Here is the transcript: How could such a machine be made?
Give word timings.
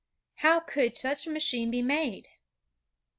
How 0.37 0.59
could 0.59 0.97
such 0.97 1.27
a 1.27 1.29
machine 1.29 1.69
be 1.69 1.83
made? 1.83 2.27